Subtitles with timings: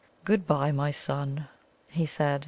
[0.25, 1.47] "Good bye, my son,"
[1.85, 2.39] he said.